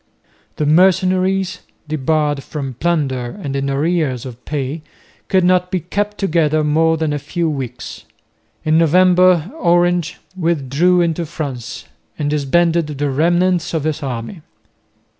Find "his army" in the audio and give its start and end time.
13.83-14.41